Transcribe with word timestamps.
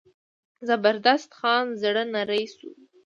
زبردست 0.67 1.29
خان 1.39 1.65
زړه 1.81 2.03
نری 2.13 2.45
شو. 2.55 2.69